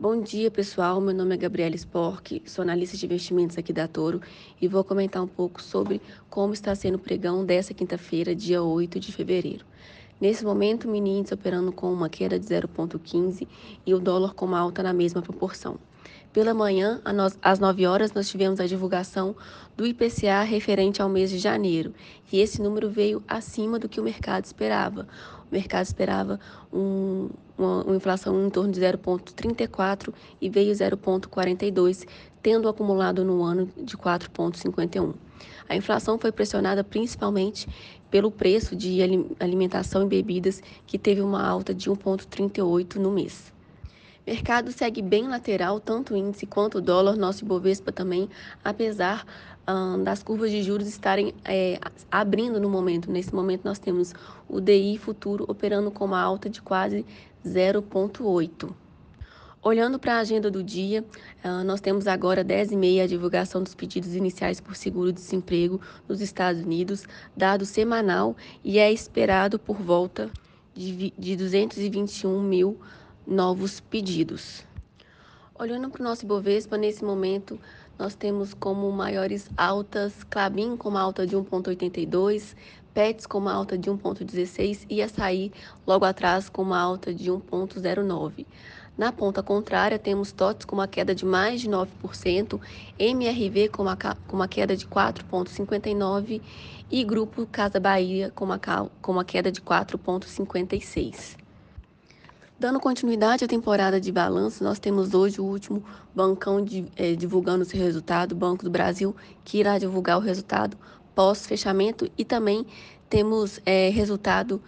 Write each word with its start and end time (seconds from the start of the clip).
Bom 0.00 0.20
dia, 0.20 0.48
pessoal. 0.48 1.00
Meu 1.00 1.12
nome 1.12 1.34
é 1.34 1.36
Gabriela 1.36 1.74
Spork, 1.74 2.40
sou 2.46 2.62
analista 2.62 2.96
de 2.96 3.04
investimentos 3.04 3.58
aqui 3.58 3.72
da 3.72 3.88
Toro 3.88 4.20
e 4.62 4.68
vou 4.68 4.84
comentar 4.84 5.20
um 5.20 5.26
pouco 5.26 5.60
sobre 5.60 6.00
como 6.30 6.52
está 6.52 6.72
sendo 6.76 6.94
o 6.94 6.98
pregão 7.00 7.44
dessa 7.44 7.74
quinta-feira, 7.74 8.32
dia 8.32 8.62
8 8.62 9.00
de 9.00 9.10
fevereiro. 9.10 9.64
Nesse 10.20 10.44
momento, 10.44 10.86
o 10.86 10.92
mini 10.92 11.18
índice 11.18 11.34
operando 11.34 11.72
com 11.72 11.92
uma 11.92 12.08
queda 12.08 12.38
de 12.38 12.46
0,15 12.46 13.48
e 13.84 13.92
o 13.92 13.98
dólar 13.98 14.34
com 14.34 14.46
uma 14.46 14.60
alta 14.60 14.84
na 14.84 14.92
mesma 14.92 15.20
proporção. 15.20 15.80
Pela 16.32 16.54
manhã, 16.54 17.00
às 17.42 17.58
9 17.58 17.84
horas, 17.84 18.12
nós 18.12 18.28
tivemos 18.28 18.60
a 18.60 18.66
divulgação 18.66 19.34
do 19.76 19.84
IPCA 19.84 20.42
referente 20.42 21.02
ao 21.02 21.08
mês 21.08 21.30
de 21.30 21.38
janeiro, 21.38 21.92
e 22.32 22.38
esse 22.38 22.62
número 22.62 22.88
veio 22.88 23.20
acima 23.26 23.78
do 23.78 23.88
que 23.88 24.00
o 24.00 24.04
mercado 24.04 24.44
esperava. 24.44 25.08
O 25.50 25.54
mercado 25.54 25.84
esperava 25.84 26.38
um, 26.72 27.30
uma, 27.56 27.84
uma 27.84 27.96
inflação 27.96 28.46
em 28.46 28.50
torno 28.50 28.72
de 28.72 28.80
0,34 28.80 30.12
e 30.40 30.48
veio 30.50 30.72
0,42, 30.72 32.06
tendo 32.42 32.68
acumulado 32.68 33.24
no 33.24 33.42
ano 33.42 33.68
de 33.76 33.96
4,51. 33.96 35.14
A 35.68 35.76
inflação 35.76 36.18
foi 36.18 36.32
pressionada 36.32 36.82
principalmente 36.82 37.68
pelo 38.10 38.30
preço 38.30 38.74
de 38.74 39.00
alimentação 39.38 40.02
e 40.02 40.06
bebidas, 40.06 40.62
que 40.86 40.98
teve 40.98 41.20
uma 41.20 41.46
alta 41.46 41.74
de 41.74 41.90
1,38 41.90 42.96
no 42.96 43.10
mês. 43.10 43.52
Mercado 44.28 44.70
segue 44.70 45.00
bem 45.00 45.26
lateral, 45.26 45.80
tanto 45.80 46.12
o 46.12 46.16
índice 46.16 46.44
quanto 46.44 46.76
o 46.76 46.80
dólar, 46.82 47.16
nosso 47.16 47.46
Ibovespa 47.46 47.90
também, 47.90 48.28
apesar 48.62 49.24
das 50.04 50.22
curvas 50.22 50.50
de 50.50 50.62
juros 50.62 50.86
estarem 50.86 51.32
é, 51.46 51.80
abrindo 52.10 52.60
no 52.60 52.68
momento. 52.68 53.10
Nesse 53.10 53.34
momento 53.34 53.62
nós 53.64 53.78
temos 53.78 54.14
o 54.46 54.60
DI 54.60 54.98
futuro 54.98 55.46
operando 55.48 55.90
com 55.90 56.04
uma 56.04 56.20
alta 56.20 56.50
de 56.50 56.60
quase 56.60 57.06
0,8. 57.42 58.70
Olhando 59.62 59.98
para 59.98 60.16
a 60.16 60.18
agenda 60.18 60.50
do 60.50 60.62
dia, 60.62 61.02
nós 61.64 61.80
temos 61.80 62.06
agora 62.06 62.44
10h30 62.44 63.04
a 63.04 63.06
divulgação 63.06 63.62
dos 63.62 63.74
pedidos 63.74 64.14
iniciais 64.14 64.60
por 64.60 64.76
seguro-desemprego 64.76 65.80
nos 66.06 66.20
Estados 66.20 66.62
Unidos, 66.62 67.06
dado 67.34 67.64
semanal, 67.64 68.36
e 68.62 68.78
é 68.78 68.92
esperado 68.92 69.58
por 69.58 69.78
volta 69.78 70.30
de 70.74 71.34
221 71.34 72.42
mil 72.42 72.78
novos 73.28 73.78
pedidos. 73.78 74.64
Olhando 75.54 75.90
para 75.90 76.00
o 76.00 76.04
nosso 76.04 76.24
Ibovespa, 76.24 76.78
nesse 76.78 77.04
momento 77.04 77.60
nós 77.98 78.14
temos 78.14 78.54
como 78.54 78.90
maiores 78.90 79.50
altas 79.56 80.24
Clabin 80.30 80.76
com 80.76 80.88
uma 80.88 81.00
alta 81.00 81.26
de 81.26 81.36
1,82, 81.36 82.56
Pets 82.94 83.26
com 83.26 83.38
uma 83.38 83.52
alta 83.52 83.76
de 83.76 83.90
1,16 83.90 84.86
e 84.88 85.02
Açaí 85.02 85.52
logo 85.86 86.04
atrás 86.06 86.48
com 86.48 86.62
uma 86.62 86.78
alta 86.78 87.12
de 87.12 87.30
1,09. 87.30 88.46
Na 88.96 89.12
ponta 89.12 89.42
contrária, 89.42 89.98
temos 89.98 90.32
TOTS 90.32 90.64
com 90.64 90.74
uma 90.74 90.88
queda 90.88 91.14
de 91.14 91.24
mais 91.24 91.60
de 91.60 91.68
9%, 91.68 92.60
MRV 92.98 93.68
com 93.68 93.82
uma, 93.82 93.96
com 93.96 94.36
uma 94.36 94.48
queda 94.48 94.74
de 94.74 94.86
4,59% 94.86 96.40
e 96.90 97.04
Grupo 97.04 97.46
Casa 97.46 97.78
Bahia 97.78 98.32
com 98.34 98.46
uma, 98.46 98.58
com 98.58 99.12
uma 99.12 99.24
queda 99.24 99.52
de 99.52 99.60
4,56%. 99.60 101.47
Dando 102.58 102.80
continuidade 102.80 103.44
à 103.44 103.48
temporada 103.48 104.00
de 104.00 104.10
balanço, 104.10 104.64
nós 104.64 104.80
temos 104.80 105.14
hoje 105.14 105.40
o 105.40 105.44
último 105.44 105.80
bancão 106.12 106.60
de, 106.64 106.86
é, 106.96 107.14
divulgando 107.14 107.64
seu 107.64 107.78
resultado, 107.78 108.34
Banco 108.34 108.64
do 108.64 108.70
Brasil, 108.70 109.14
que 109.44 109.58
irá 109.58 109.78
divulgar 109.78 110.18
o 110.18 110.20
resultado 110.20 110.76
pós-fechamento 111.14 112.10
e 112.18 112.24
também 112.24 112.66
temos 113.08 113.60
é, 113.64 113.90
resultado. 113.90 114.60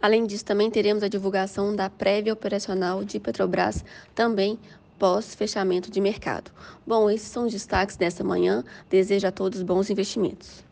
Além 0.00 0.26
disso, 0.28 0.44
também 0.44 0.70
teremos 0.70 1.02
a 1.02 1.08
divulgação 1.08 1.74
da 1.74 1.90
prévia 1.90 2.32
operacional 2.32 3.04
de 3.04 3.18
Petrobras, 3.18 3.84
também 4.14 4.60
pós-fechamento 4.96 5.90
de 5.90 6.00
mercado. 6.00 6.52
Bom, 6.86 7.10
esses 7.10 7.28
são 7.28 7.46
os 7.46 7.52
destaques 7.52 7.96
dessa 7.96 8.22
manhã. 8.22 8.62
Desejo 8.88 9.26
a 9.26 9.32
todos 9.32 9.60
bons 9.62 9.90
investimentos. 9.90 10.62